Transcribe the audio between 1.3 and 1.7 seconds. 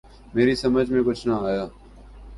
آیا